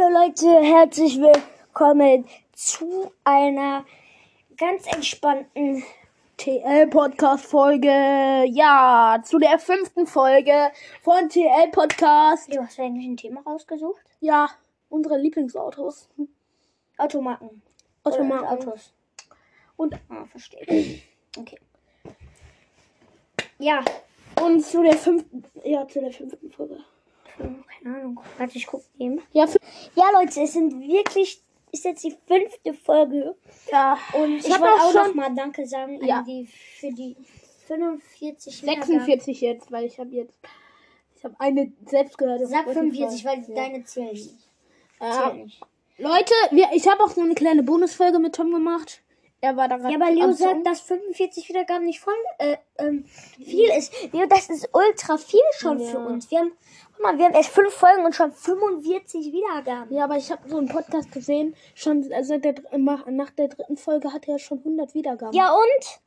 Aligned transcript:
Hallo 0.00 0.18
Leute, 0.18 0.46
herzlich 0.62 1.18
willkommen 1.20 2.24
zu 2.52 3.12
einer 3.24 3.84
ganz 4.56 4.86
entspannten 4.86 5.82
TL-Podcast-Folge. 6.36 8.44
Ja, 8.46 9.20
zu 9.24 9.38
der 9.38 9.58
fünften 9.58 10.06
Folge 10.06 10.70
von 11.02 11.28
TL-Podcast. 11.28 12.54
Du 12.54 12.62
hast 12.62 12.78
du 12.78 12.82
eigentlich 12.82 13.06
ein 13.06 13.16
Thema 13.16 13.42
rausgesucht? 13.42 14.00
Ja, 14.20 14.48
unsere 14.88 15.18
Lieblingsautos. 15.18 16.08
Automarken. 16.96 17.62
Automarken. 18.04 18.46
Oder 18.46 18.52
Autos. 18.52 18.92
Und, 19.76 19.94
Ah, 20.08 20.24
verstehe. 20.26 21.00
Okay. 21.38 21.58
Ja, 23.58 23.84
und 24.40 24.64
zu 24.64 24.82
der 24.82 24.96
fünften, 24.96 25.44
ja, 25.62 25.86
zu 25.86 26.00
der 26.00 26.10
fünften 26.12 26.50
Folge. 26.50 26.78
Hm, 27.42 27.64
keine 27.82 27.96
Ahnung. 27.96 28.20
Warte, 28.38 28.56
ich 28.56 28.66
guck 28.66 28.82
eben. 28.98 29.20
Ja, 29.32 29.46
Ja, 29.94 30.04
Leute, 30.12 30.40
es 30.42 30.52
sind 30.52 30.80
wirklich, 30.80 31.42
ist 31.72 31.84
jetzt 31.84 32.04
die 32.04 32.16
fünfte 32.26 32.74
Folge. 32.74 33.34
ja. 33.70 33.98
Und 34.12 34.36
ich, 34.38 34.46
Ich 34.46 34.50
wollte 34.50 34.64
auch 34.74 34.94
auch 34.94 35.06
noch 35.06 35.14
mal 35.14 35.34
Danke 35.34 35.66
sagen 35.66 36.04
Ja. 36.04 36.18
an 36.18 36.24
die, 36.24 36.46
für 36.46 36.92
die 36.92 37.16
45 37.66 38.62
Wiedergaben. 38.62 38.86
46 38.86 39.40
jetzt, 39.40 39.70
weil 39.70 39.84
ich 39.84 39.98
habe 39.98 40.10
jetzt, 40.10 40.38
ich 41.16 41.24
habe 41.24 41.34
eine 41.38 41.72
selbst 41.86 42.18
gehört. 42.18 42.40
Sag 42.46 42.62
Spotify. 42.62 42.74
45, 42.80 43.24
weil 43.24 43.38
Ja. 43.48 43.54
deine 43.54 43.84
zählen 43.84 44.12
nicht. 44.12 44.34
Nicht. 45.34 45.60
Leute, 45.98 46.34
wir, 46.50 46.68
ich 46.74 46.88
habe 46.88 47.02
auch 47.02 47.10
so 47.10 47.20
eine 47.20 47.34
kleine 47.34 47.62
Bonusfolge 47.62 48.18
mit 48.18 48.34
Tom 48.34 48.52
gemacht. 48.52 49.02
Er 49.42 49.56
war 49.56 49.68
da 49.68 49.78
gerade 49.78 49.92
Ja, 49.94 49.98
aber 49.98 50.10
Leo 50.10 50.32
sagt, 50.32 50.66
dass 50.66 50.80
45 50.80 51.48
Wiedergaben 51.48 51.86
nicht 51.86 52.00
voll 52.00 52.12
äh, 52.38 52.56
ähm, 52.78 53.06
viel 53.42 53.70
ist. 53.70 53.92
Leo, 54.12 54.26
das 54.26 54.50
ist 54.50 54.68
ultra 54.72 55.16
viel 55.16 55.40
schon 55.58 55.80
Ja. 55.80 55.90
für 55.90 55.98
uns. 55.98 56.30
Wir 56.30 56.40
haben, 56.40 56.52
guck 56.92 57.02
mal, 57.02 57.16
wir 57.16 57.24
haben 57.24 57.34
erst 57.34 57.48
fünf 57.50 57.72
Folgen 57.72 58.04
und 58.04 58.14
schon 58.14 58.32
45 58.32 59.32
Wiedergaben. 59.32 59.94
Ja, 59.94 60.04
aber 60.04 60.16
ich 60.16 60.30
habe 60.30 60.46
so 60.46 60.58
einen 60.58 60.68
Podcast 60.68 61.10
gesehen, 61.10 61.56
schon 61.74 62.02
seit 62.22 62.44
der, 62.44 62.54
nach 62.76 63.30
der 63.30 63.48
dritten 63.48 63.78
Folge 63.78 64.12
hatte 64.12 64.30
er 64.32 64.38
schon 64.38 64.58
100 64.58 64.92
Wiedergaben. 64.94 65.32
Ja, 65.34 65.52
und? 65.52 66.00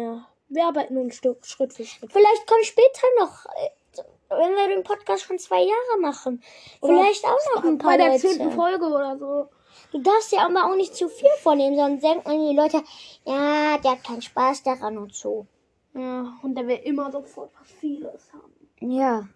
Ja. 0.00 0.26
Wir 0.48 0.64
arbeiten 0.64 0.94
nun 0.94 1.10
Stück, 1.12 1.44
Schritt 1.44 1.74
für 1.74 1.84
Schritt. 1.84 2.10
Vielleicht 2.10 2.46
kommt 2.46 2.64
später 2.64 3.06
noch, 3.20 3.44
äh, 3.46 4.00
wenn 4.30 4.54
wir 4.56 4.68
den 4.74 4.82
Podcast 4.82 5.24
schon 5.24 5.38
zwei 5.38 5.60
Jahre 5.60 6.00
machen. 6.00 6.42
Vielleicht 6.80 7.24
auch 7.26 7.54
noch 7.54 7.64
ein 7.64 7.76
paar 7.76 7.98
Bei 7.98 8.08
der 8.08 8.18
zehnten 8.18 8.50
Folge 8.52 8.86
oder 8.86 9.18
so. 9.18 9.48
Du 9.92 9.98
darfst 10.02 10.32
ja 10.32 10.44
aber 10.46 10.66
auch 10.66 10.76
nicht 10.76 10.94
zu 10.94 11.08
viel 11.08 11.30
vornehmen, 11.40 11.76
sonst 11.76 12.02
denken 12.02 12.48
die 12.50 12.54
Leute, 12.56 12.82
ja, 13.24 13.78
der 13.78 13.92
hat 13.92 14.04
keinen 14.04 14.20
Spaß 14.22 14.62
daran 14.62 14.98
und 14.98 15.14
so. 15.14 15.46
Ja, 15.94 16.38
und 16.42 16.54
der 16.54 16.66
will 16.66 16.80
immer 16.84 17.10
sofort 17.10 17.50
was 17.58 17.68
vieles 17.70 18.30
haben. 18.32 18.52
Ja. 18.92 19.26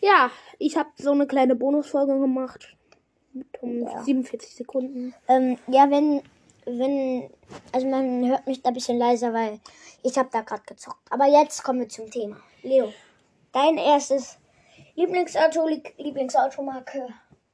Ja, 0.00 0.30
ich 0.58 0.76
habe 0.76 0.88
so 0.96 1.12
eine 1.12 1.26
kleine 1.26 1.54
Bonusfolge 1.54 2.18
gemacht. 2.18 2.76
Mit 3.32 3.46
um 3.62 3.88
47 4.04 4.54
Sekunden. 4.56 5.14
Ähm, 5.28 5.56
ja, 5.68 5.88
wenn, 5.90 6.22
wenn, 6.66 7.30
also 7.72 7.86
man 7.86 8.28
hört 8.28 8.46
mich 8.46 8.60
da 8.62 8.68
ein 8.70 8.74
bisschen 8.74 8.98
leiser, 8.98 9.32
weil 9.32 9.60
ich 10.02 10.18
habe 10.18 10.28
da 10.32 10.40
gerade 10.42 10.62
gezockt. 10.66 11.00
Aber 11.10 11.26
jetzt 11.26 11.62
kommen 11.62 11.80
wir 11.80 11.88
zum 11.88 12.10
Thema. 12.10 12.36
Leo, 12.62 12.92
dein 13.52 13.78
erstes 13.78 14.38
Lieblingsauto, 14.96 15.66
Lie- 15.68 15.82
Lieblingsautomarke, 15.98 17.08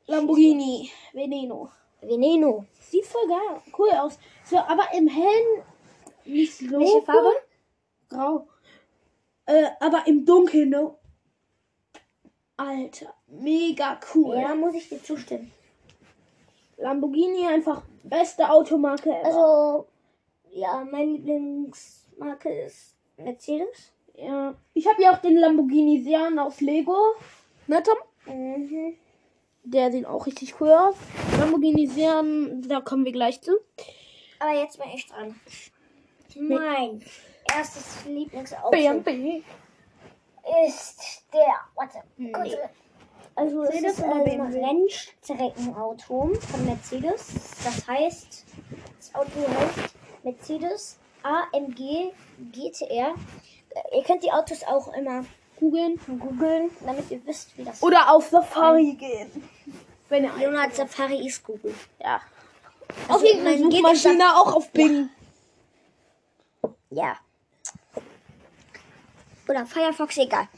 Lamborghini 0.07 0.91
Veneno. 1.13 1.69
Veneno. 2.01 2.65
Sieht 2.81 3.07
voll 3.07 3.27
geil, 3.29 3.61
cool 3.79 3.91
aus. 3.91 4.19
So, 4.45 4.59
aber 4.59 4.85
im 4.95 5.09
Hellen 5.09 5.63
nicht 6.25 6.57
so 6.59 6.79
Welche 6.79 7.03
Farbe? 7.03 7.33
Grau. 8.09 8.49
Äh, 9.47 9.69
aber 9.81 10.07
im 10.07 10.25
Dunkeln, 10.25 10.71
ne? 10.71 10.95
Alter, 12.57 13.15
mega 13.27 13.99
cool. 14.15 14.37
Ja, 14.37 14.55
muss 14.55 14.75
ich 14.75 14.89
dir 14.89 15.03
zustimmen. 15.03 15.53
Lamborghini 16.77 17.47
einfach 17.47 17.83
beste 18.03 18.49
Automarke 18.51 19.11
ever. 19.11 19.25
Also, 19.27 19.87
ja, 20.51 20.85
meine 20.91 21.13
Lieblingsmarke 21.13 22.63
ist 22.65 22.97
Mercedes. 23.17 23.93
ja. 24.15 24.55
Ich 24.75 24.87
habe 24.87 25.03
ja 25.03 25.13
auch 25.13 25.19
den 25.21 25.37
Lamborghini 25.37 26.03
Sian 26.03 26.39
aus 26.39 26.61
Lego. 26.61 26.97
Ne, 27.67 27.83
Tom? 27.83 27.99
Mhm. 28.35 28.97
Der 29.71 29.93
sieht 29.93 30.07
auch 30.07 30.25
richtig 30.27 30.61
cool 30.61 30.71
aus. 30.71 30.95
Lamborghini 31.39 31.87
Sian, 31.87 32.63
da 32.67 32.81
kommen 32.81 33.05
wir 33.05 33.13
gleich 33.13 33.41
zu. 33.43 33.53
Aber 34.39 34.55
jetzt 34.55 34.79
bin 34.79 34.89
ich 34.95 35.07
dran. 35.07 35.39
Mein 36.39 37.03
erstes 37.55 38.05
Lieblingsauto 38.07 38.71
BMW. 38.71 39.43
ist 40.67 41.23
der, 41.35 41.55
warte, 41.75 41.99
Nee. 42.17 42.33
kurz. 42.33 42.53
Also 43.35 43.63
es 43.65 43.83
ist 43.83 44.03
ein? 44.03 44.41
Rennstreckenauto 44.41 46.33
von 46.35 46.65
Mercedes. 46.65 47.33
Das 47.63 47.87
heißt, 47.87 48.45
das 48.97 49.15
Auto 49.15 49.29
heißt 49.47 49.95
Mercedes 50.25 50.99
AMG 51.23 52.13
GTR. 52.53 53.15
Äh, 53.71 53.97
Ihr 53.99 54.03
könnt 54.05 54.23
die 54.25 54.33
Autos 54.33 54.65
auch 54.65 54.93
immer 54.95 55.25
Googeln. 55.59 55.99
googeln, 56.19 56.71
damit 56.85 57.11
ihr 57.11 57.25
wisst, 57.27 57.57
wie 57.57 57.65
das 57.65 57.83
Oder 57.83 58.13
auf 58.13 58.29
Safari 58.29 58.95
gehen. 58.95 59.31
Wenn 60.09 60.25
ihr 60.25 60.33
Leonard 60.37 60.75
Safari 60.75 61.27
ist 61.27 61.45
Google. 61.45 61.75
Ja. 62.01 62.21
Also 63.09 63.15
auf 63.15 63.23
irgendeine 63.25 63.61
man 63.61 63.71
geht 63.71 63.81
Suchmaschine 63.81 64.37
auch 64.37 64.55
auf 64.55 64.71
Bing. 64.71 65.11
Ja. 66.91 67.17
Oder 69.49 69.67
Firefox, 69.67 70.17
egal. 70.19 70.49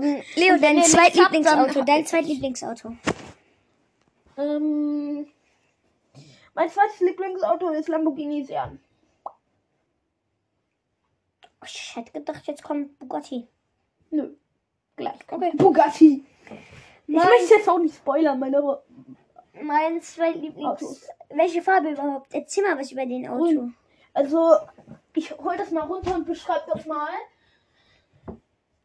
Ähm, 0.00 0.22
Leo, 0.34 0.58
dein 0.58 0.82
Zweitlieblingsauto. 0.82 1.82
Dein 1.84 2.06
Zweitlieblingsauto. 2.06 2.96
Ähm, 4.38 5.26
mein 6.54 6.70
zweites 6.70 7.00
Lieblingsauto 7.00 7.70
ist 7.70 7.88
Lamborghini 7.88 8.44
Sian. 8.44 8.80
Ich 11.64 11.96
hätte 11.96 12.12
gedacht, 12.12 12.46
jetzt 12.46 12.62
kommt 12.62 12.98
Bugatti. 12.98 13.48
Nö. 14.10 14.30
Gleich. 14.96 15.18
Okay. 15.30 15.52
Bugatti. 15.54 16.24
Ich 17.06 17.14
Mein- 17.14 17.26
möchte 17.26 17.54
jetzt 17.54 17.68
auch 17.68 17.78
nicht 17.78 17.94
spoilern, 17.94 18.38
meine 18.38 18.58
Ru- 18.58 18.78
Mein 19.62 20.00
Zweitlieblings... 20.02 20.66
Autos. 20.82 21.06
Welche 21.30 21.62
Farbe 21.62 21.90
überhaupt? 21.90 22.32
Erzähl 22.34 22.64
mal 22.64 22.78
was 22.78 22.90
über 22.92 23.04
den 23.06 23.28
Auto. 23.28 23.44
Grün. 23.44 23.74
Also, 24.14 24.56
ich 25.14 25.30
hol 25.36 25.56
das 25.56 25.70
mal 25.70 25.84
runter 25.84 26.14
und 26.14 26.26
beschreib 26.26 26.66
das 26.72 26.86
mal. 26.86 27.08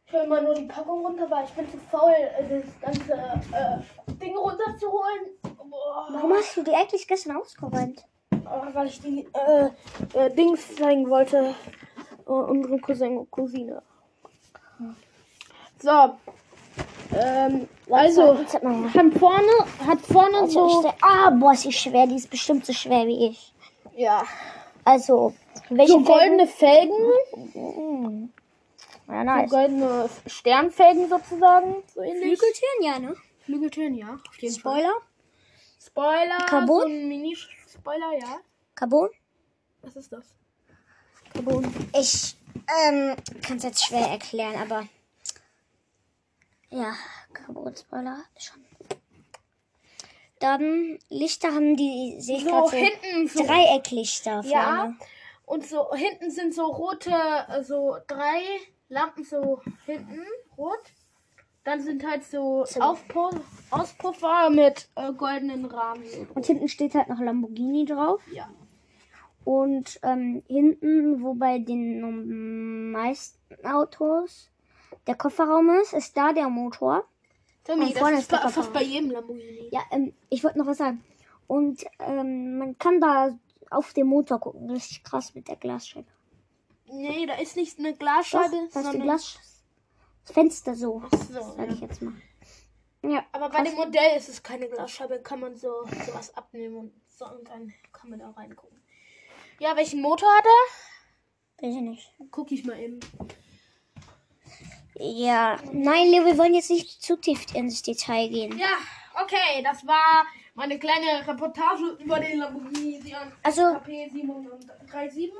Ich 0.06 0.12
hol 0.12 0.26
mal 0.26 0.42
nur 0.42 0.54
die 0.54 0.66
Packung 0.66 1.04
runter, 1.06 1.30
weil 1.30 1.44
ich 1.44 1.50
bin 1.52 1.70
zu 1.70 1.78
faul, 1.78 2.10
äh, 2.12 2.60
das 2.60 2.80
ganze 2.80 3.12
äh, 3.12 4.12
Ding 4.20 4.36
runterzuholen. 4.36 5.30
Boah. 5.42 6.08
Warum 6.10 6.32
hast 6.34 6.56
du 6.56 6.62
die 6.62 6.74
eigentlich 6.74 7.06
gestern 7.08 7.36
ausgeräumt? 7.36 8.04
Äh, 8.30 8.74
weil 8.74 8.86
ich 8.88 9.00
die 9.00 9.26
äh, 9.32 9.70
äh, 10.14 10.30
Dings 10.34 10.74
zeigen 10.76 11.08
wollte. 11.08 11.54
Äh, 12.26 12.30
unsere 12.30 12.78
Cousin 12.78 13.18
und 13.18 13.30
Cousine. 13.30 13.82
So. 15.82 16.14
Ähm, 17.14 17.68
also, 17.90 18.38
hat 18.38 18.50
vorne, 19.18 19.52
hat 19.86 20.00
vorne 20.00 20.38
Also, 20.38 20.68
so. 20.68 20.80
stell- 20.80 20.94
ah, 21.02 21.30
boah, 21.30 21.52
ist 21.52 21.64
die 21.64 21.72
schwer. 21.72 22.06
Die 22.06 22.16
ist 22.16 22.30
bestimmt 22.30 22.64
so 22.64 22.72
schwer 22.72 23.06
wie 23.06 23.26
ich. 23.28 23.52
Ja. 23.96 24.24
Also, 24.84 25.34
welche 25.68 25.92
So 25.92 26.00
goldene 26.00 26.46
Felgen. 26.46 26.94
Felgen? 27.52 28.32
Ja, 29.08 29.18
So 29.18 29.24
nice. 29.24 29.50
goldene 29.50 30.08
Sternfelgen 30.26 31.08
sozusagen. 31.08 31.76
So. 31.94 32.00
Flügeltüren, 32.00 32.82
ja, 32.82 32.98
ne? 32.98 33.14
Flügeltüren, 33.44 33.94
ja. 33.94 34.18
Auf 34.28 34.38
jeden 34.38 34.54
Fall. 34.58 34.80
Spoiler? 34.80 34.94
Spoiler. 35.84 36.46
Carbon? 36.46 36.80
So 36.82 36.86
ein 36.86 37.08
Mini-Spoiler, 37.08 38.12
ja. 38.20 38.36
Carbon? 38.74 39.10
Was 39.82 39.96
ist 39.96 40.12
das? 40.12 40.24
Ich 41.98 42.36
ähm, 42.88 43.16
kann 43.42 43.56
es 43.56 43.62
jetzt 43.64 43.84
schwer 43.84 44.06
erklären, 44.08 44.54
aber 44.60 44.86
ja, 46.72 46.94
Carbon-Spoiler 47.32 48.24
schon. 48.38 48.64
Dann 50.40 50.98
Lichter 51.08 51.54
haben 51.54 51.76
die, 51.76 52.16
sehe 52.18 52.38
ich 52.38 52.44
So 52.44 52.50
gerade 52.50 52.68
so, 52.68 52.76
hinten 52.76 53.28
so. 53.28 53.44
Dreiecklichter 53.44 54.42
Ja. 54.44 54.92
Und 55.46 55.66
so 55.66 55.94
hinten 55.94 56.30
sind 56.30 56.54
so 56.54 56.64
rote, 56.64 57.12
so 57.62 57.96
drei 58.08 58.40
Lampen 58.88 59.24
so 59.24 59.60
hinten 59.86 60.24
rot. 60.58 60.80
Dann 61.64 61.80
sind 61.80 62.04
halt 62.04 62.24
so 62.24 62.64
So. 62.64 62.80
Aufpu 62.80 63.30
Auspuffer 63.70 64.50
mit 64.50 64.88
äh, 64.96 65.12
goldenen 65.12 65.64
Rahmen. 65.66 66.02
Und 66.34 66.44
hinten 66.44 66.68
steht 66.68 66.94
halt 66.94 67.08
noch 67.08 67.20
Lamborghini 67.20 67.84
drauf. 67.84 68.20
Ja. 68.32 68.50
Und 69.44 70.00
ähm, 70.02 70.42
hinten, 70.48 71.22
wo 71.22 71.34
bei 71.34 71.58
den 71.58 72.90
meisten 72.90 73.64
Autos 73.64 74.50
der 75.06 75.14
Kofferraum 75.14 75.70
ist, 75.82 75.92
ist 75.92 76.16
da 76.16 76.32
der 76.32 76.48
Motor. 76.48 77.04
Tommy, 77.64 77.92
das 77.92 78.10
ist 78.12 78.32
ist 78.32 78.54
fast 78.54 78.72
bei 78.72 78.82
jedem 78.82 79.10
Lamborghini. 79.10 79.68
Ja, 79.70 79.82
ähm, 79.90 80.14
ich 80.30 80.42
wollte 80.42 80.58
noch 80.58 80.66
was 80.66 80.78
sagen. 80.78 81.04
Und 81.46 81.84
ähm, 82.00 82.58
man 82.58 82.78
kann 82.78 83.00
da 83.00 83.38
auf 83.70 83.92
den 83.92 84.06
Motor 84.06 84.40
gucken. 84.40 84.70
Richtig 84.70 85.04
krass 85.04 85.34
mit 85.34 85.48
der 85.48 85.56
Glasscheibe. 85.56 86.08
Nee, 86.86 87.26
da 87.26 87.34
ist 87.34 87.56
nicht 87.56 87.78
eine 87.78 87.92
Doch, 87.92 87.98
Glasscheibe, 88.00 88.50
das 88.50 88.64
ist 88.64 88.76
die 88.76 88.82
sondern... 88.82 89.02
Glas 89.02 89.38
das 90.24 90.34
Fenster 90.34 90.74
so, 90.74 91.02
Ach 91.04 91.18
so, 91.18 91.54
sag 91.56 91.68
ich 91.70 91.80
jetzt 91.80 92.00
mal. 92.00 92.14
Ja. 93.02 93.24
Aber 93.32 93.48
bei 93.48 93.62
dem 93.64 93.74
Modell 93.74 94.16
ist 94.16 94.28
es 94.28 94.42
keine 94.42 94.68
Glasscheibe, 94.68 95.20
kann 95.20 95.40
man 95.40 95.56
so 95.56 95.84
sowas 96.06 96.36
abnehmen 96.36 96.76
und 96.76 96.92
so 97.08 97.26
und 97.26 97.48
dann 97.48 97.72
kann 97.92 98.10
man 98.10 98.20
da 98.20 98.30
reingucken. 98.30 98.80
Ja, 99.58 99.76
welchen 99.76 100.00
Motor 100.00 100.28
hat 100.36 100.44
er? 100.44 101.66
Weiß 101.66 101.74
ich 101.74 101.80
nicht. 101.80 102.14
Guck 102.30 102.52
ich 102.52 102.64
mal 102.64 102.78
eben. 102.78 103.00
Ja. 105.04 105.56
Nein, 105.72 106.10
Leo, 106.10 106.24
wir 106.24 106.38
wollen 106.38 106.54
jetzt 106.54 106.70
nicht 106.70 107.02
zu 107.02 107.16
tief 107.16 107.52
ins 107.54 107.82
Detail 107.82 108.28
gehen. 108.28 108.56
Ja, 108.56 108.76
okay, 109.20 109.60
das 109.64 109.84
war 109.84 110.24
meine 110.54 110.78
kleine 110.78 111.26
Reportage 111.26 111.96
über 111.98 112.20
den 112.20 112.38
Lamborghini 112.38 113.02
Also, 113.42 113.74
KP 113.74 114.08
737. 114.12 115.32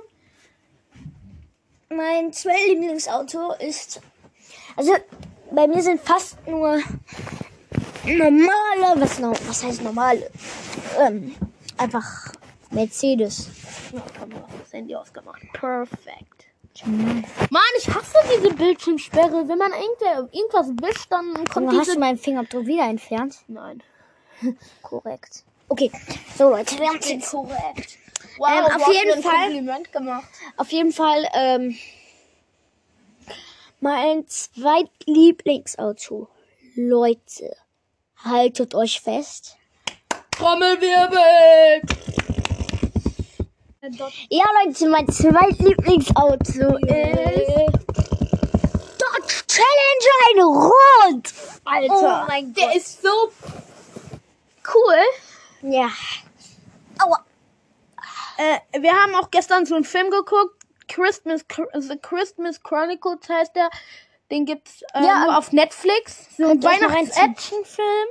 mein 1.91 2.33
zweitlieblingsauto 2.33 3.53
ist. 3.61 4.01
Also, 4.75 4.97
bei 5.53 5.69
mir 5.69 5.81
sind 5.81 6.01
fast 6.01 6.45
nur 6.49 6.81
normale. 8.05 9.01
Was, 9.01 9.23
was 9.23 9.63
heißt 9.63 9.83
normale? 9.83 10.29
Ähm, 10.99 11.37
einfach 11.77 12.33
Mercedes. 12.71 13.49
Ja, 13.93 14.03
das 14.61 14.73
Handy 14.73 14.97
ausgemacht. 14.97 15.41
Perfekt. 15.53 16.52
Mann, 16.85 17.25
ich 17.79 17.89
hasse 17.89 18.17
diese 18.37 18.53
Bildschirmsperre. 18.55 19.49
Wenn 19.49 19.59
man 19.59 19.73
irgendwas 19.73 20.69
wischt, 20.81 21.07
dann 21.11 21.45
kommt 21.47 21.69
hast 21.73 21.81
diese... 21.87 21.95
du 21.95 22.01
meinen 22.01 22.19
Fingerabdruck 22.19 22.67
wieder 22.67 22.85
entfernt? 22.89 23.37
Nein. 23.49 23.83
Korrekt. 24.83 25.45
Okay, 25.69 25.91
so 26.37 26.51
Leute, 26.51 26.79
wir 26.79 26.89
haben 26.89 26.99
es 26.99 27.09
jetzt. 27.09 27.31
korrekt. 27.31 27.57
Ähm, 27.77 27.85
Wow, 28.39 28.49
auf 28.49 28.77
du 28.77 28.81
hast 28.87 28.93
jeden 28.95 29.23
Fall- 29.23 29.33
Kompliment 29.45 29.93
gemacht. 29.93 30.29
Auf 30.57 30.73
jeden 30.73 30.93
Fall, 30.93 31.29
ähm, 31.35 31.77
mein 33.81 34.27
zweitlieblingsauto. 34.27 36.29
Leute, 36.75 37.55
haltet 38.25 38.75
euch 38.75 39.01
fest. 39.03 39.59
Trommelwirbel! 40.31 41.83
Ja, 44.31 44.45
Leute, 44.65 44.89
mein 44.89 45.09
zweitlieblingsauto 45.09 46.39
ist 46.39 47.49
Dodge 48.97 49.43
Challenger 49.49 50.21
in 50.37 50.41
Rot. 50.43 51.33
Alter, 51.65 52.25
Oh 52.25 52.29
mein 52.29 52.55
der 52.55 52.67
Gott. 52.69 52.77
ist 52.77 53.03
so 53.03 53.33
cool. 54.73 55.03
Ja. 55.63 55.89
Aua. 57.05 57.25
Äh, 58.39 58.81
wir 58.81 58.93
haben 58.93 59.17
auch 59.17 59.33
gestern 59.33 59.67
so 59.67 59.75
einen 59.75 59.85
Film 59.85 60.11
geguckt. 60.11 60.55
Christmas, 60.87 61.45
The 61.75 61.97
Christmas 62.01 62.63
Chronicles 62.63 63.29
heißt 63.29 63.57
der. 63.57 63.69
Den 64.31 64.47
gibt's 64.47 64.83
äh, 64.95 65.03
Ja, 65.05 65.25
nur 65.25 65.39
auf 65.39 65.51
Netflix. 65.51 66.29
So 66.37 66.47
ein 66.49 66.63
Weihnachts-Action-Film. 66.63 68.09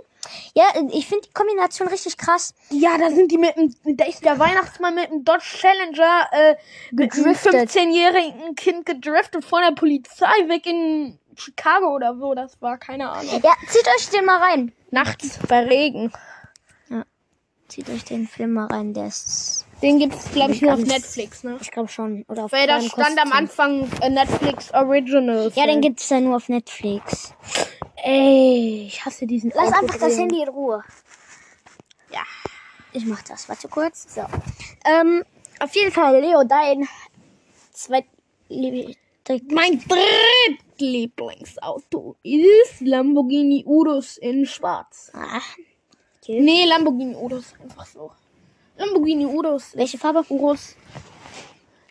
Ja, 0.54 0.66
ich 0.92 1.08
finde 1.08 1.28
die 1.28 1.34
Kombination 1.34 1.88
richtig 1.88 2.18
krass. 2.18 2.54
Ja, 2.70 2.98
da 2.98 3.10
sind 3.10 3.32
die 3.32 3.38
mit 3.38 3.56
dem, 3.56 3.74
da 3.98 4.06
ist 4.06 4.24
der 4.24 4.38
Weihnachtsmann 4.40 4.96
mit 4.96 5.10
dem 5.10 5.24
Dodge 5.24 5.44
Challenger 5.44 6.28
äh, 6.32 6.56
mit 6.92 7.14
einem 7.14 7.24
Gedriftet. 7.24 7.70
15-jährigen 7.72 8.56
Kind 8.56 8.86
gedriftet 8.86 9.44
von 9.46 9.62
der 9.62 9.74
Polizei 9.74 10.48
weg 10.48 10.66
in 10.66 11.18
Chicago 11.36 11.96
oder 11.96 12.20
wo 12.20 12.36
das 12.36 12.62
war, 12.62 12.78
keine 12.78 13.10
Ahnung. 13.10 13.42
Ja, 13.44 13.54
zieht 13.68 13.88
euch 13.88 14.10
den 14.10 14.26
mal 14.26 14.38
rein. 14.38 14.74
Nachts 14.92 15.40
bei 15.48 15.62
Regen. 15.62 16.12
Zieht 17.72 17.90
euch 17.90 18.04
den 18.04 18.28
Film 18.28 18.52
mal 18.52 18.66
rein, 18.66 18.94
der 18.94 19.08
ist, 19.08 19.66
Den 19.82 19.98
gibt's 19.98 20.30
glaube 20.34 20.52
ich 20.52 20.62
nur 20.62 20.74
auf 20.74 20.82
Netflix, 20.82 21.46
ne? 21.46 21.58
ich 21.62 21.72
glaube 21.72 21.88
schon, 21.88 22.26
oder 22.28 22.44
auf 22.44 22.52
Weil 22.52 22.68
da 22.68 22.82
stand 22.82 23.18
am 23.18 23.32
Anfang 23.32 23.90
äh, 24.02 24.10
Netflix 24.10 24.74
Original. 24.74 25.50
Ja, 25.56 25.66
den 25.68 25.80
gibt's 25.80 26.10
ja 26.10 26.20
nur 26.20 26.36
auf 26.36 26.50
Netflix. 26.50 27.34
Ey, 28.04 28.86
ich 28.88 29.06
hasse 29.06 29.28
diesen 29.28 29.52
Lass 29.56 29.72
einfach 29.74 29.98
das. 29.98 30.18
Handy 30.18 30.42
in 30.42 30.50
Ruhe. 30.50 30.84
Ja. 32.12 32.24
Ich 32.94 33.06
mach 33.06 33.22
das. 33.22 33.48
Warte 33.48 33.68
kurz. 33.68 34.14
So. 34.16 34.22
Ähm, 34.86 35.24
auf 35.60 35.76
jeden 35.76 35.92
Fall, 35.92 36.20
Leo, 36.20 36.44
dein 36.44 36.88
zweit 37.74 38.06
Mein 38.50 39.82
drittlieblingsauto 40.78 42.16
ist 42.24 42.82
Lamborghini 42.82 43.64
Urus 43.66 44.18
in 44.18 44.46
schwarz. 44.46 45.12
Ah, 45.14 45.40
Nee, 46.28 46.66
Lamborghini 46.66 47.16
Urus, 47.16 47.54
einfach 47.62 47.86
so. 47.86 48.12
Lamborghini 48.78 49.26
Urus. 49.26 49.76
welche 49.76 49.98
Farbe? 49.98 50.24
Urus. 50.30 50.76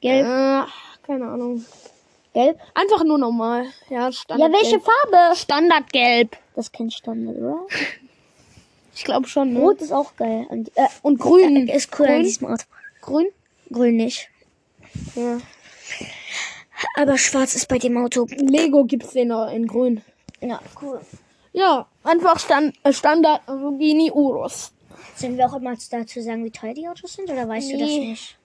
Gelb. 0.00 0.26
Äh, 0.26 0.64
keine 1.02 1.26
Ahnung. 1.26 1.64
Gelb. 2.32 2.58
Einfach 2.74 3.04
nur 3.04 3.18
normal. 3.18 3.64
Ja, 3.88 4.02
Ja, 4.02 4.12
Standard. 4.12 4.52
welche 4.52 4.80
Farbe? 4.80 5.36
Standardgelb. 5.36 6.36
Das 6.54 6.70
kennt 6.70 6.92
Standard, 6.94 7.36
oder? 7.36 7.66
Ich 8.94 9.04
glaube 9.04 9.26
schon, 9.28 9.52
ne? 9.52 9.60
Rot 9.60 9.80
ist 9.80 9.92
auch 9.92 10.14
geil. 10.16 10.46
Und, 10.48 10.70
äh, 10.76 10.86
Und 11.02 11.18
grün. 11.18 11.68
ist 11.68 11.90
cool 11.98 12.06
an 12.06 12.12
Grün? 12.14 12.22
diesem 12.24 12.46
Auto. 12.48 12.64
Grün? 13.00 13.26
Grün 13.72 13.96
nicht. 13.96 14.28
Ja. 15.14 15.38
Aber 16.96 17.18
schwarz 17.18 17.54
ist 17.54 17.68
bei 17.68 17.78
dem 17.78 17.96
Auto. 17.96 18.26
Lego 18.30 18.84
gibt's 18.84 19.10
den 19.12 19.28
noch 19.28 19.50
in 19.50 19.66
grün. 19.66 20.02
Ja, 20.40 20.60
cool. 20.80 21.00
Ja, 21.52 21.86
einfach 22.04 22.38
Stand, 22.38 22.74
äh, 22.84 22.92
Standard 22.92 23.42
Lamborghini 23.46 24.10
Urus. 24.10 24.72
Sollen 25.16 25.36
wir 25.36 25.46
auch 25.46 25.54
immer 25.56 25.74
dazu 25.90 26.20
sagen, 26.22 26.44
wie 26.44 26.50
teuer 26.50 26.74
die 26.74 26.88
Autos 26.88 27.12
sind? 27.14 27.28
Oder 27.30 27.48
weißt 27.48 27.72
du 27.72 27.78
das 27.78 27.88
Nee. 27.88 28.10
nicht? 28.10 28.36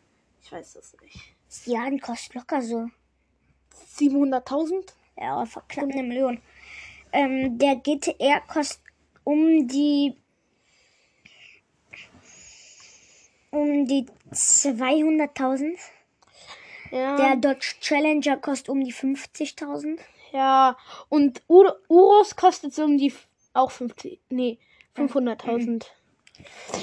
Ich 0.44 0.52
weiß 0.52 0.76
es 0.76 0.96
nicht. 1.02 1.68
Ja, 1.68 1.90
die 1.90 2.00
kostet 2.00 2.34
locker 2.36 2.62
so. 2.62 2.88
700.000? 3.98 4.94
Ja, 5.18 5.46
knapp 5.68 5.92
eine 5.92 6.04
Million. 6.04 6.42
Ähm, 7.12 7.58
der 7.58 7.78
GTR 7.78 8.42
kostet 8.42 8.82
um 9.24 9.68
die 9.68 10.16
um 13.52 13.86
die 13.88 14.06
200.000. 14.32 15.78
Ja. 16.92 17.16
Der 17.16 17.36
Dodge 17.38 17.76
Challenger 17.80 18.38
kostet 18.38 18.70
um 18.70 18.84
die 18.84 18.94
50.000. 18.94 20.00
ja. 20.34 20.78
Und 21.10 21.42
Ur 21.48 21.80
Urus 21.88 22.36
kostet 22.36 22.74
so 22.74 22.84
um 22.84 22.98
die 22.98 23.14
auch 23.54 23.72
50. 23.72 24.20
Nee, 24.30 24.60
500.000. 24.96 25.86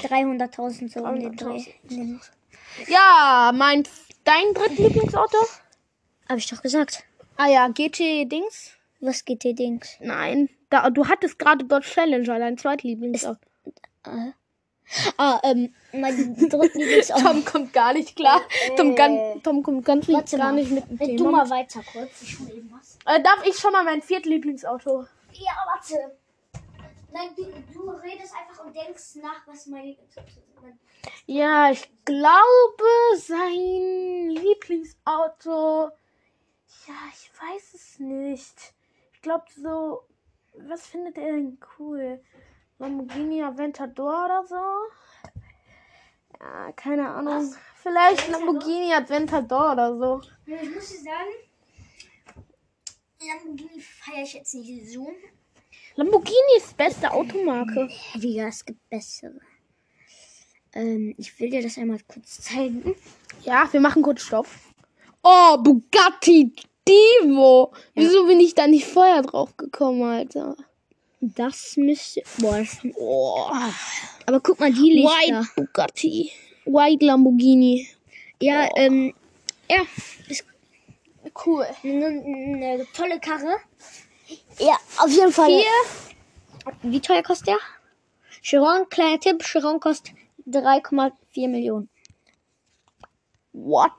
300.000 0.01 0.91
so 0.91 1.03
um 1.05 1.19
den 1.19 1.35
Dreh. 1.35 1.63
300.000. 1.89 2.21
Ja, 2.87 3.51
mein 3.53 3.83
dein 4.23 4.53
drittlieblingsauto? 4.53 5.37
Hab 6.33 6.39
ich 6.39 6.47
doch 6.49 6.63
gesagt. 6.63 7.03
Ah 7.37 7.45
ja, 7.45 7.67
GT 7.67 8.25
Dings? 8.25 8.71
Was 9.01 9.23
GT 9.23 9.53
Dings? 9.53 9.97
Nein, 9.99 10.49
da, 10.71 10.89
du 10.89 11.07
hattest 11.07 11.37
gerade 11.37 11.63
Dodge 11.63 11.85
Challenger, 11.85 12.39
dein 12.39 12.57
zweitlieblingsauto. 12.57 13.37
Ah, 15.17 15.39
ähm, 15.43 15.75
mein 15.91 16.35
Drittlieblingsauto. 16.49 17.21
Tom 17.21 17.45
kommt 17.45 17.71
gar 17.71 17.93
nicht 17.93 18.15
klar. 18.15 18.41
Tom, 18.75 18.95
gan, 18.95 19.43
Tom 19.43 19.61
kommt 19.61 19.85
ganz 19.85 20.09
Äh. 20.09 20.13
Warte 20.13 20.37
gar 20.37 20.53
nicht 20.53 20.71
mit 20.71 20.89
dem 20.89 20.97
Thema. 20.97 21.17
du 21.17 21.29
mal 21.29 21.49
weiter 21.51 21.81
kurz. 21.91 22.23
Ich 22.23 22.39
hol 22.39 22.49
eben 22.49 22.71
was. 22.71 22.97
Äh, 23.05 23.21
darf 23.21 23.45
ich 23.45 23.55
schon 23.55 23.71
mal 23.71 23.83
mein 23.83 24.01
viertlieblingsauto? 24.01 25.05
Ja, 25.33 25.51
warte. 25.67 26.17
Nein, 27.11 27.29
du, 27.35 27.43
du 27.43 27.89
redest 27.91 28.33
einfach 28.35 28.65
und 28.65 28.75
denkst 28.75 29.17
nach, 29.21 29.45
was 29.45 29.67
mein 29.67 29.85
Lieblingsauto 29.85 30.29
ist. 30.67 30.79
Ja, 31.27 31.69
ich 31.69 31.87
glaube, 32.05 32.83
sein 33.17 34.31
Lieblingsauto. 34.31 35.91
Ja, 36.87 36.93
ich 37.11 37.31
weiß 37.41 37.73
es 37.75 37.99
nicht. 37.99 38.73
Ich 39.13 39.21
glaube 39.21 39.45
so. 39.55 40.03
Was 40.55 40.85
findet 40.85 41.17
er 41.17 41.31
denn 41.31 41.57
cool? 41.79 42.21
Lamborghini 42.77 43.41
Aventador 43.41 44.25
oder 44.25 44.45
so? 44.45 44.55
Ja, 46.39 46.71
keine 46.73 47.09
Ahnung. 47.09 47.55
Vielleicht 47.81 48.27
Lamborghini 48.27 48.93
Aventador 48.93 49.71
oder 49.71 49.97
so. 49.97 50.21
Ich 50.45 50.69
muss 50.69 50.89
dir 50.89 50.99
sagen, 50.99 51.33
Lamborghini 53.27 53.81
feiere 53.81 54.23
ich 54.23 54.33
jetzt 54.33 54.53
nicht 54.53 54.91
so. 54.91 55.11
Lamborghini 55.95 56.57
ist 56.57 56.75
beste 56.75 57.11
Automarke. 57.11 57.89
Digga, 58.15 58.47
es 58.47 58.65
gibt 58.65 58.89
bessere. 58.89 59.39
Ähm, 60.73 61.13
ich 61.17 61.39
will 61.39 61.49
dir 61.49 61.61
das 61.61 61.77
einmal 61.77 61.99
kurz 62.07 62.41
zeigen. 62.41 62.95
Ja, 63.43 63.71
wir 63.71 63.79
machen 63.79 64.01
kurz 64.01 64.23
Stopp. 64.23 64.47
Oh, 65.21 65.57
Bugatti 65.57 66.53
Divo. 66.87 67.71
Wieso 67.95 68.25
bin 68.25 68.39
ich 68.39 68.55
da 68.55 68.67
nicht 68.67 68.85
vorher 68.85 69.21
drauf 69.21 69.55
gekommen, 69.57 70.03
Alter? 70.03 70.55
Das 71.21 71.77
müsste. 71.77 72.21
Boah, 72.39 72.65
Oh. 72.97 73.49
aber 74.25 74.39
guck 74.41 74.59
mal, 74.59 74.71
die 74.73 74.91
Lichter. 74.91 75.39
White 75.41 75.47
Bugatti. 75.55 76.31
White 76.65 77.05
Lamborghini. 77.05 77.87
Ja, 78.41 78.67
ähm, 78.75 79.13
ja, 79.69 79.81
ist 80.27 80.43
Cool. 81.45 81.65
eine, 81.83 82.05
eine 82.07 82.87
tolle 82.93 83.19
Karre. 83.21 83.55
Ja, 84.59 84.77
auf 84.97 85.09
jeden 85.09 85.31
Fall. 85.31 85.49
Hier. 85.49 86.71
Wie 86.81 86.99
teuer 86.99 87.23
kostet 87.23 87.47
der? 87.47 87.57
Chiron, 88.41 88.87
kleiner 88.89 89.19
Tipp, 89.19 89.41
Chiron 89.43 89.79
kostet 89.79 90.13
3,4 90.47 91.47
Millionen. 91.47 91.89
What? 93.53 93.91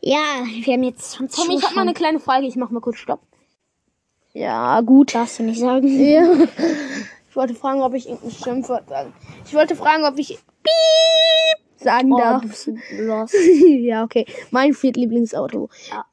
Ja, 0.00 0.44
wir 0.44 0.74
haben 0.74 0.82
jetzt 0.82 1.12
20 1.12 1.36
Tom, 1.44 1.56
ich 1.56 1.64
habe 1.64 1.74
mal 1.74 1.82
eine 1.82 1.94
kleine 1.94 2.20
Frage. 2.20 2.46
Ich 2.46 2.56
mach 2.56 2.70
mal 2.70 2.80
kurz 2.80 2.98
Stopp. 2.98 3.20
Ja, 4.34 4.80
gut. 4.82 5.14
Darfst 5.14 5.38
du 5.38 5.44
nicht 5.44 5.60
sagen. 5.60 5.88
Ja. 5.98 6.46
Ich 7.30 7.36
wollte 7.36 7.54
fragen, 7.56 7.82
ob 7.82 7.94
ich 7.94 8.08
irgendein 8.08 8.30
Schimpfwort 8.30 8.88
sagen. 8.88 9.12
Ich 9.44 9.54
wollte 9.54 9.74
fragen, 9.74 10.04
ob 10.04 10.16
ich 10.18 10.38
Piep 10.62 11.80
sagen 11.82 12.12
Oh, 12.12 12.18
darf. 12.18 12.68
ja, 13.66 14.04
okay. 14.04 14.24
Mein 14.52 14.72
Viertlieblingsauto 14.72 15.68
Ja. 15.90 16.04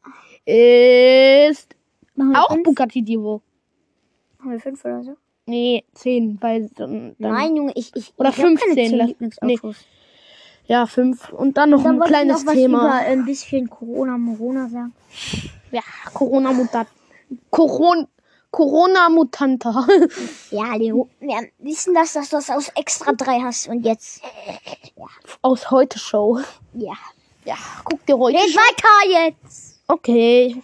ist 0.46 1.75
auch? 2.34 2.58
Bugatti 2.63 3.04
Divo. 3.04 3.42
Machen 4.40 4.51
wir 4.51 4.60
fünf 4.60 4.84
oder 4.84 5.04
so? 5.04 5.16
Nee, 5.46 5.84
zehn, 5.94 6.38
weil 6.42 6.70
dann, 6.75 7.16
dann 7.20 7.34
Nein, 7.34 7.56
Junge, 7.56 7.74
ich, 7.75 7.96
ich, 7.96 8.13
Oder 8.18 8.30
ich 8.30 8.38
hab 8.38 8.44
keine 8.46 8.58
15, 8.58 8.74
zehn 8.90 9.08
Lieblingsautos. 9.08 9.75
Ja 10.72 10.86
fünf 10.86 11.32
und 11.34 11.58
dann 11.58 11.70
noch 11.72 11.84
Dann 11.84 12.01
ein 12.01 12.08
kleines 12.08 12.44
noch 12.44 12.54
Thema. 12.54 12.80
über 12.86 12.94
ein 12.94 13.25
bisschen 13.25 13.70
Corona, 13.70 14.18
Morona 14.18 14.70
sagen. 14.70 14.94
Ja, 15.72 15.82
Corona 16.13 16.51
Mutant. 16.54 16.88
Corona 17.50 18.08
Corona 18.51 19.10
Mutanta. 19.10 19.88
Ja, 20.51 20.75
Leo, 20.75 21.08
wir 21.22 21.48
wissen 21.60 21.94
das, 21.94 22.13
dass 22.13 22.30
du 22.30 22.36
das 22.36 22.50
aus 22.50 22.68
Extra 22.75 23.13
3 23.13 23.40
hast 23.42 23.70
und 23.70 23.86
jetzt. 23.86 24.22
Aus 25.42 25.72
heute 25.72 25.98
Show. 25.98 26.40
Ja. 26.74 26.94
Ja, 27.46 27.56
guck 27.86 28.06
dir 28.06 28.18
heute. 28.18 28.38
Red 28.38 28.56
weiter 28.56 29.30
jetzt! 29.32 29.80
Okay. 29.88 30.62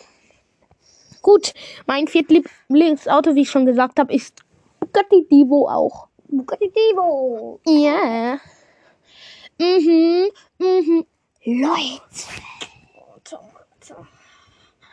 Gut, 1.22 1.54
mein 1.88 2.08
Viertlieblingsauto, 2.08 3.36
wie 3.36 3.42
ich 3.42 3.50
schon 3.50 3.66
gesagt 3.66 4.00
habe, 4.00 4.14
ist 4.14 4.44
Bugatti 4.80 5.26
Divo 5.32 5.68
auch. 5.70 6.08
Bugatti 6.28 6.72
Divo! 6.72 7.60
Ja. 7.66 8.38
Mhm, 9.60 10.30
mhm. 10.60 11.06
Leute! 11.46 12.02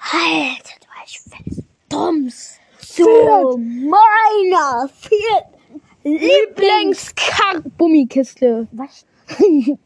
Haltet 0.01 0.87
euch 1.03 1.21
fest! 1.21 1.63
Toms. 1.89 2.59
Zu 2.79 3.05
meiner 3.59 4.89
vierten 4.89 5.81
Lieblings-Gummikiste. 6.05 8.69
Was? 8.73 9.05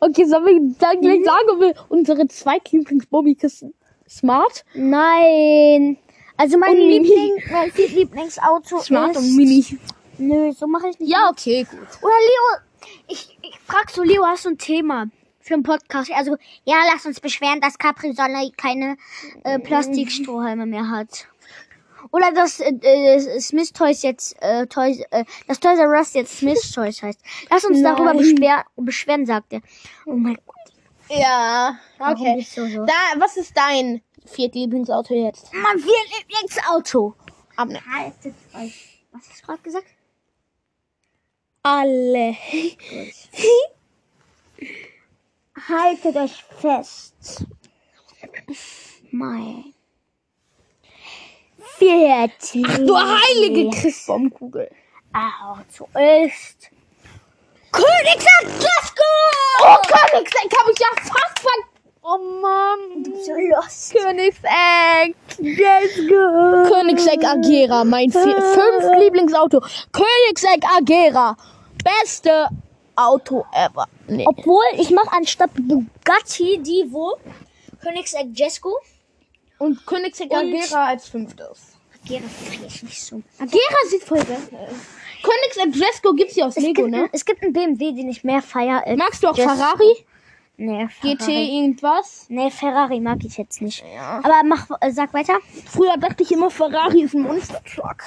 Okay, 0.00 0.24
sollen 0.24 0.46
wir 0.46 0.58
dann 0.78 0.98
gleich 1.02 1.22
sagen, 1.22 1.46
ob 1.52 1.60
wir 1.60 1.74
unsere 1.90 2.26
zwei 2.28 2.56
Lieblings-Gummikisten 2.70 3.74
Smart, 4.08 4.64
Nein! 4.72 5.98
Also 6.38 6.56
mein 6.56 6.70
Und 6.70 6.78
Mini. 6.86 7.08
Liebling, 7.08 7.42
mein 7.50 7.70
Lieblingsauto 7.76 8.80
Smart 8.80 9.10
ist... 9.10 9.18
und 9.18 9.36
Mini. 9.36 9.62
Nö, 10.16 10.52
so 10.52 10.66
mache 10.66 10.88
ich 10.88 10.98
nicht. 10.98 11.10
Ja, 11.10 11.28
okay, 11.30 11.64
gut. 11.70 11.86
Oder 12.00 12.14
Leo, 12.14 12.62
ich, 13.08 13.38
ich 13.42 13.58
frag 13.60 13.90
so, 13.90 14.02
Leo, 14.02 14.24
hast 14.24 14.44
du 14.44 14.50
ein 14.50 14.58
Thema 14.58 15.06
für 15.40 15.54
einen 15.54 15.62
Podcast? 15.62 16.10
Also, 16.12 16.36
ja, 16.64 16.76
lass 16.92 17.06
uns 17.06 17.20
beschweren, 17.20 17.60
dass 17.60 17.78
Capri 17.78 18.12
Sonne 18.12 18.50
keine 18.56 18.96
äh, 19.44 19.58
Plastikstrohhalme 19.58 20.66
mehr 20.66 20.90
hat. 20.90 21.26
Oder 22.10 22.32
dass 22.32 22.60
äh, 22.60 22.70
äh, 22.70 23.40
Smith 23.40 23.72
Toys 23.72 24.02
jetzt, 24.02 24.36
äh, 24.40 24.66
Toys, 24.66 25.00
äh, 25.10 25.24
dass 25.46 25.60
Toys 25.60 25.78
R 25.78 25.90
Us 25.90 26.14
jetzt 26.14 26.38
Smith 26.38 26.72
Toys 26.72 27.02
heißt. 27.02 27.20
Lass 27.50 27.64
uns 27.64 27.82
darüber 27.82 28.14
Nein. 28.14 28.18
beschwer 28.18 28.64
beschweren, 28.76 29.26
sagt 29.26 29.52
er. 29.52 29.60
Oh 30.06 30.14
mein 30.14 30.38
Gott. 30.46 30.56
Ja, 31.10 31.78
okay. 31.98 32.46
du 32.54 32.68
so? 32.68 32.84
Da, 32.84 32.92
was 33.18 33.36
ist 33.36 33.56
dein 33.56 34.02
Viertlieblingsauto 34.26 35.14
jetzt? 35.14 35.52
Mein 35.52 35.78
vier 35.78 36.18
Lieblingsauto. 36.18 37.14
Abne. 37.56 37.80
Haltet 37.90 38.34
euch. 38.54 39.04
Was 39.12 39.28
hast 39.28 39.42
du 39.42 39.46
gerade 39.46 39.62
gesagt? 39.62 39.86
Alle. 41.70 42.34
Haltet 45.68 46.16
euch 46.16 46.44
fest. 46.62 47.44
Mein. 49.10 49.74
Viert 51.76 52.54
Du 52.54 52.96
heilige 52.96 53.68
Christbaumkugel. 53.68 54.70
Auto 55.12 55.88
ist. 56.24 56.70
Königsegg 57.70 58.46
Glasgow! 58.60 59.60
Oh, 59.60 59.76
Königseck 59.88 60.50
habe 60.58 60.72
ich 60.72 60.78
ja 60.78 60.88
fast 61.02 61.38
ver... 61.38 61.50
Oh 62.00 62.16
Mann. 62.40 63.02
Du 63.04 63.10
bist 63.10 63.26
so 63.26 63.32
lost. 63.34 63.92
Königseck. 63.92 65.14
Let's 65.36 65.96
go. 66.08 66.72
Königseck 66.72 67.22
Agera, 67.26 67.84
mein 67.84 68.10
fünf 68.10 68.98
Lieblingsauto. 68.98 69.60
Königseck 69.92 70.64
Agera. 70.74 71.36
Beste 71.84 72.48
Auto 72.96 73.44
ever. 73.52 73.86
Nee. 74.08 74.24
Obwohl, 74.26 74.64
ich 74.76 74.90
mache 74.90 75.12
anstatt 75.12 75.50
Bugatti 75.54 76.58
Divo 76.62 77.16
Königsegg 77.82 78.30
Jesco. 78.34 78.76
Und 79.58 79.84
Königseck 79.86 80.30
Und- 80.30 80.38
Agera 80.54 80.86
als 80.86 81.08
fünftes. 81.08 81.72
Agera 82.04 82.22
ich 82.66 82.82
nicht 82.82 83.02
so. 83.02 83.22
Agera 83.38 83.76
sieht 83.88 84.04
voll 84.04 84.18
besser 84.18 84.56
aus. 84.58 84.70
Königseck 85.22 85.74
Jesco 85.74 86.12
gibt's 86.12 86.34
hier 86.34 86.46
aus 86.46 86.56
Es 86.56 86.62
Lego, 86.62 86.82
gibt, 86.82 86.90
ne? 86.94 87.02
ein, 87.04 87.08
es 87.12 87.24
gibt 87.24 87.42
einen 87.42 87.52
BMW, 87.52 87.92
den 87.92 88.08
ich 88.08 88.22
mehr 88.24 88.40
feier. 88.42 88.84
Magst 88.96 89.22
du 89.22 89.28
auch 89.28 89.36
Jesco. 89.36 89.54
Ferrari? 89.54 90.04
Nee, 90.60 90.86
GT 91.02 91.22
Ferrari. 91.22 91.56
irgendwas? 91.58 92.26
Nee, 92.28 92.50
Ferrari 92.50 92.98
mag 93.00 93.18
ich 93.24 93.36
jetzt 93.36 93.62
nicht. 93.62 93.84
Ja. 93.94 94.20
Aber 94.24 94.42
mach, 94.44 94.68
äh, 94.80 94.90
sag 94.90 95.12
weiter. 95.14 95.38
Früher 95.66 95.96
dachte 95.96 96.22
ich 96.24 96.32
immer, 96.32 96.50
Ferrari 96.50 97.02
ist 97.02 97.14
ein 97.14 97.22
Monster-Truck. 97.22 98.02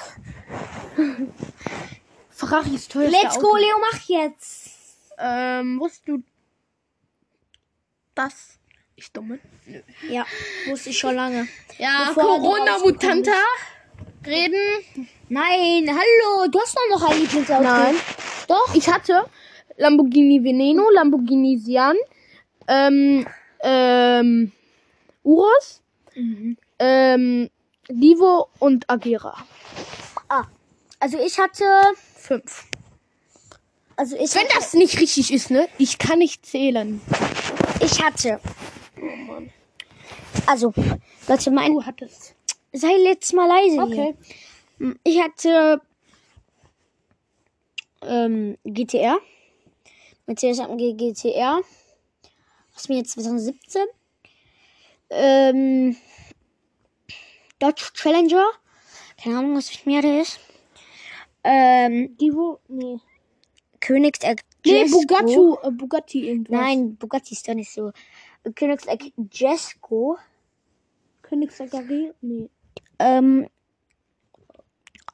Ferrari 2.42 2.74
ist 2.74 2.90
teuer. 2.90 3.08
Let's 3.08 3.38
go, 3.38 3.54
Leo, 3.56 3.76
mach 3.80 4.00
jetzt. 4.08 4.70
Ähm, 5.18 5.78
wusstest 5.78 6.08
du 6.08 6.22
das? 8.16 8.58
Ich 8.96 9.12
dumme. 9.12 9.38
Ja, 10.08 10.26
wusste 10.66 10.90
ich 10.90 10.98
schon 10.98 11.14
lange. 11.14 11.46
Ja, 11.78 12.06
Bevor 12.08 12.22
du 12.36 12.42
Corona 12.42 12.72
rausgekommen 12.72 13.18
Mutanta. 13.18 13.38
Reden. 14.26 15.06
Nein, 15.28 15.88
hallo, 15.88 16.48
du 16.50 16.60
hast 16.60 16.76
doch 16.76 16.88
noch 17.00 17.10
ein 17.10 17.20
Lieblingsauto. 17.20 17.62
Nein. 17.62 17.94
Doch. 18.48 18.74
Ich 18.74 18.88
hatte 18.88 19.24
Lamborghini 19.76 20.42
Veneno, 20.42 20.90
Lamborghini 20.90 21.58
Sian, 21.58 21.96
ähm, 22.68 23.26
ähm, 23.62 24.52
Urus, 25.22 25.80
Mhm. 26.16 26.56
ähm, 26.80 27.50
Divo 27.88 28.48
und 28.58 28.88
Agera. 28.90 29.36
Ah, 30.28 30.44
also 31.00 31.18
ich 31.18 31.38
hatte, 31.38 31.64
Fünf. 32.22 32.66
also 33.96 34.14
ich 34.16 34.32
Wenn 34.34 34.42
hatte, 34.44 34.54
das 34.56 34.74
nicht 34.74 35.00
richtig 35.00 35.32
ist, 35.32 35.50
ne? 35.50 35.68
Ich 35.78 35.98
kann 35.98 36.20
nicht 36.20 36.46
zählen. 36.46 37.00
ich 37.80 38.00
hatte, 38.02 38.40
also, 40.46 40.72
Leute, 41.26 41.50
mein, 41.50 41.72
Du 41.72 41.84
hattest. 41.84 42.34
sei 42.72 42.92
jetzt 43.04 43.32
mal 43.34 43.48
leise 43.48 43.80
Okay. 43.82 44.14
hier. 44.78 44.94
Ich 45.02 45.20
hatte, 45.20 45.80
ähm, 48.02 48.56
GTR. 48.64 49.18
Mercedes 50.26 50.60
AMG 50.60 50.94
GTR. 50.96 51.60
Was 52.74 52.88
mir 52.88 52.98
jetzt 52.98 53.12
2017. 53.12 53.82
Ähm, 55.10 55.96
Dodge 57.58 57.90
Challenger. 57.94 58.46
Keine 59.22 59.38
Ahnung, 59.38 59.56
was 59.56 59.68
für 59.70 59.88
mir 59.88 60.02
das 60.02 60.28
ist. 60.28 60.40
Ähm, 61.44 62.16
Divo, 62.16 62.60
nee. 62.68 62.98
Königsegg 63.80 64.42
Nee. 64.64 64.84
Bugatti, 64.84 65.66
äh, 65.66 65.70
Bugatti 65.72 66.28
irgendwas. 66.28 66.60
Nein, 66.60 66.96
Bugatti 66.96 67.34
ist 67.34 67.48
doch 67.48 67.54
nicht 67.54 67.72
so. 67.72 67.92
Königsegg 68.54 69.12
Jesco. 69.32 70.18
Königsegg 71.22 71.74
Agera? 71.74 72.12
Nee. 72.20 72.48
Ähm, 72.98 73.48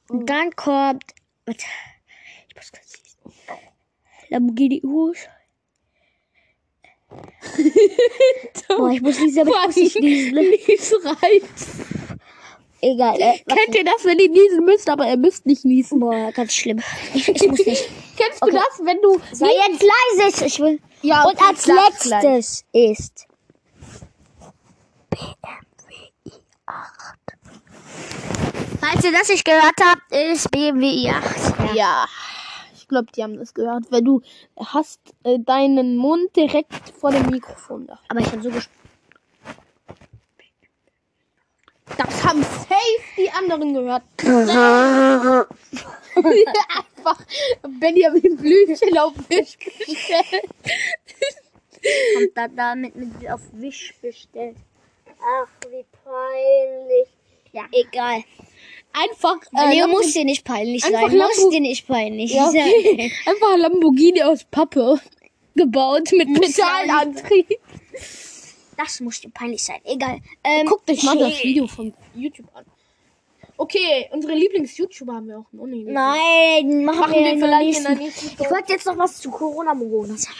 dann 0.09 0.55
kommt. 0.55 1.05
Warte, 1.47 1.65
ich 2.49 2.57
muss 2.57 2.73
kurz 2.73 2.99
lesen. 2.99 3.19
Lamborghini 4.29 4.83
Urus. 4.83 5.19
Boah, 8.69 8.91
ich 8.91 9.01
muss 9.01 9.19
lesen, 9.19 9.41
aber 9.41 9.51
ich 9.61 9.67
muss 9.67 9.77
nicht 9.77 10.01
lesen. 10.01 10.35
Lies 10.35 10.95
reizt. 11.05 11.98
Egal. 12.81 13.17
Äh. 13.21 13.39
Kennt 13.47 13.75
ihr 13.75 13.85
das, 13.85 14.05
wenn 14.05 14.19
ihr 14.19 14.29
niesen 14.29 14.65
müsst, 14.65 14.89
aber 14.89 15.09
ihr 15.09 15.17
müsst 15.17 15.47
nicht 15.47 15.65
niesen? 15.65 15.99
Boah, 16.01 16.31
ganz 16.33 16.53
schlimm. 16.55 16.81
Ich, 17.15 17.29
ich 17.29 17.49
muss 17.49 17.59
nicht. 17.67 17.89
Kennst 18.17 18.43
Okay. 18.43 18.51
du 18.53 18.57
das, 18.57 18.81
wenn 18.87 19.01
du... 19.03 19.21
Sei 19.33 19.47
jetzt 19.69 19.83
leise. 19.83 20.47
Ich 20.47 20.59
will. 20.61 20.81
Ja, 21.03 21.25
Und 21.25 21.35
okay, 21.35 21.45
als 21.49 21.67
ich 21.67 21.75
sag's 21.75 22.03
gleich. 22.05 22.23
letztes 22.23 22.65
ist. 22.73 23.27
BMW 25.11 25.27
i8. 26.27 27.17
Falls 28.81 29.05
ihr 29.05 29.13
das 29.13 29.29
nicht 29.29 29.45
gehört 29.45 29.75
habt, 29.83 30.13
ist 30.13 30.51
BMW 30.51 30.87
i8. 31.09 31.75
Ja, 31.75 32.07
ich 32.77 32.87
glaube, 32.89 33.07
die 33.15 33.23
haben 33.23 33.37
das 33.39 33.55
gehört, 33.55 33.85
weil 33.91 34.03
du 34.03 34.23
hast 34.57 35.01
äh, 35.25 35.39
deinen 35.41 35.97
Mund 35.97 36.35
direkt 36.37 36.73
vor 36.99 37.11
dem 37.11 37.27
Mikrofon 37.27 37.87
da. 37.87 37.99
Aber 38.09 38.21
ich 38.21 38.27
habe 38.27 38.43
so 38.43 38.51
gesprochen. 38.51 38.88
Das 41.97 42.25
haben 42.25 42.43
safe 42.43 43.03
die 43.17 43.31
anderen 43.31 43.75
gehört. 43.75 44.03
Einfach 46.19 47.19
Benjamin 47.81 48.37
Blümchen 48.37 48.99
auf 48.99 49.13
Wisch 49.29 49.57
gestellt. 49.59 50.49
Kommt 52.17 52.37
da 52.37 52.49
damit 52.49 52.95
mit 52.97 53.31
auf 53.31 53.41
Wisch 53.53 53.95
bestellt. 54.03 54.57
Ach, 55.21 55.49
wie 55.71 55.85
peinlich. 56.05 57.09
Ja, 57.53 57.63
egal. 57.73 58.23
Einfach. 58.93 59.37
Äh, 59.57 59.79
Lambo- 59.81 59.93
muss 59.99 60.13
dir 60.13 60.25
nicht 60.25 60.45
peinlich 60.45 60.85
Einfach 60.85 61.09
sein. 61.09 61.19
Muss 61.19 61.37
Lambo- 61.39 61.51
dir 61.51 61.61
nicht 61.61 61.87
peinlich 61.87 62.33
Ja, 62.33 62.51
sein. 62.51 62.63
okay. 62.79 63.13
Einfach 63.27 63.53
ein 63.55 63.61
Lamborghini 63.61 64.23
aus 64.23 64.45
Pappe 64.45 65.01
gebaut 65.55 66.11
mit 66.13 66.29
Muss 66.29 66.41
Metalantrieb. 66.41 67.49
Das 68.79 69.01
muss 69.01 69.21
dir 69.21 69.31
peinlich 69.31 69.63
sein. 69.63 69.81
Egal. 69.85 70.21
Ähm, 70.45 70.67
Guckt 70.67 70.89
euch 70.91 71.03
mal 71.03 71.19
das. 71.19 71.43
Video 71.43 71.67
von 71.67 71.93
YouTube 72.15 72.47
an. 72.55 72.65
Okay, 73.57 74.09
unsere 74.13 74.35
Lieblings-YouTuber 74.35 75.15
haben 75.15 75.27
wir 75.27 75.39
auch 75.41 75.53
noch 75.53 75.67
nicht. 75.67 75.87
Nein, 75.89 76.85
machen, 76.85 77.01
Machen 77.01 77.13
wir, 77.15 77.21
wir 77.23 77.33
in 77.33 77.39
vielleicht 77.41 77.61
in 77.61 77.67
nächsten. 77.67 77.85
der 77.85 77.95
nächsten 77.97 78.27
Ich 78.29 78.37
Folge. 78.37 78.55
wollte 78.55 78.73
jetzt 78.73 78.87
noch 78.87 78.97
was 78.99 79.21
zu 79.21 79.31
Corona-Morona 79.33 80.17
sagen. 80.17 80.37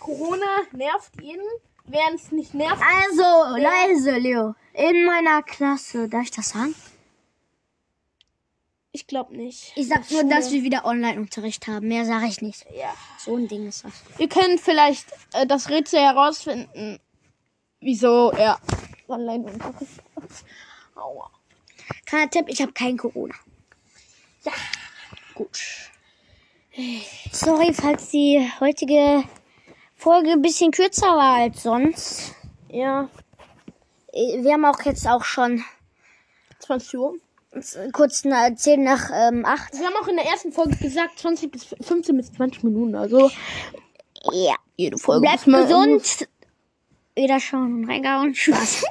Corona 0.00 0.46
nervt 0.72 1.12
jeden. 1.22 1.44
Wer 1.88 2.00
es 2.12 2.32
nicht 2.32 2.52
nervt, 2.54 2.82
Also, 2.82 3.56
leise, 3.56 4.18
Leo. 4.18 4.56
In 4.74 5.06
meiner 5.06 5.42
Klasse, 5.44 6.08
darf 6.08 6.24
ich 6.24 6.32
das 6.32 6.48
sagen? 6.50 6.74
ich 8.90 9.06
glaube 9.06 9.36
nicht. 9.36 9.72
Ich 9.76 9.88
sag 9.88 10.10
nur, 10.10 10.24
dass 10.24 10.50
wir 10.52 10.62
wieder 10.62 10.86
Online-Unterricht 10.86 11.66
haben. 11.66 11.86
Mehr 11.86 12.06
sage 12.06 12.26
ich 12.28 12.40
nicht. 12.40 12.64
Ja. 12.74 12.94
So 13.18 13.36
ein 13.36 13.46
Ding 13.46 13.68
ist 13.68 13.84
das. 13.84 13.92
Wir 14.16 14.26
können 14.28 14.58
vielleicht 14.58 15.06
äh, 15.34 15.46
das 15.46 15.68
Rätsel 15.68 16.00
herausfinden, 16.00 16.98
wieso 17.80 18.30
er 18.32 18.58
Online-Unterricht. 19.08 20.02
Aua. 20.94 21.30
Kleiner 22.04 22.30
Tipp, 22.30 22.46
ich 22.48 22.60
habe 22.62 22.72
kein 22.72 22.96
Corona. 22.96 23.34
Gut. 25.34 25.60
Sorry, 27.32 27.72
falls 27.72 28.10
die 28.10 28.46
heutige 28.60 29.24
Folge 29.96 30.32
ein 30.32 30.42
bisschen 30.42 30.70
kürzer 30.72 31.06
war 31.06 31.36
als 31.38 31.62
sonst. 31.62 32.34
Ja, 32.70 33.08
Äh, 34.12 34.42
Wir 34.42 34.54
haben 34.54 34.64
auch 34.64 34.80
jetzt 34.82 35.06
auch 35.06 35.24
schon 35.24 35.62
20 36.60 36.98
Uhr. 36.98 37.14
kurz 37.92 38.24
nach 38.24 38.54
10 38.54 38.82
nach 38.82 39.10
ähm, 39.12 39.44
8. 39.44 39.72
Wir 39.78 39.86
haben 39.86 39.96
auch 40.02 40.08
in 40.08 40.16
der 40.16 40.26
ersten 40.26 40.52
Folge 40.52 40.76
gesagt, 40.76 41.18
20 41.18 41.50
bis 41.50 41.64
15 41.64 42.16
bis 42.16 42.32
20 42.32 42.62
Minuten. 42.64 42.94
Also 42.94 43.30
Ja. 44.32 44.56
jede 44.76 44.98
Folge. 44.98 45.22
Bleibt 45.22 45.44
gesund. 45.44 46.28
Wieder 47.16 47.40
schauen 47.40 47.72
und 47.72 47.90
reingehauen. 47.90 48.34
Spaß. 48.34 48.84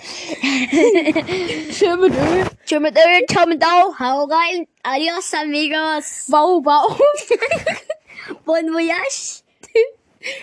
Schön 1.78 2.00
mit 2.00 2.12
Öl. 2.12 2.46
Tschö 2.66 2.80
mit 2.80 2.98
Öl, 2.98 3.26
ciao 3.30 3.46
mit 3.46 3.64
Au. 3.64 3.94
Hau 4.00 4.26
rein. 4.26 4.68
Adios, 4.82 5.32
amigos. 5.36 6.26
Wow, 6.30 6.66
wow. 6.66 7.00
Bon 8.46 8.74
voyage. 8.74 9.44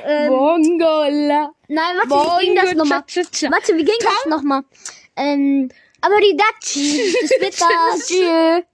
ähm, 0.04 0.28
Bongola. 0.30 1.50
nein, 1.66 1.96
warte, 1.96 2.40
wie 2.40 2.44
ging 2.46 2.54
das 2.54 2.64
Bongo, 2.66 2.78
nochmal? 2.78 3.02
Warte, 3.50 3.76
wie 3.76 3.84
ging 3.84 3.98
das 4.00 4.26
nochmal? 4.26 4.62
Ähm, 5.16 5.68
aber 6.00 6.20
die 6.20 6.36
Dutch. 6.36 6.74
Bis 6.74 7.56
später. 7.56 7.66
Tschüss. 8.06 8.64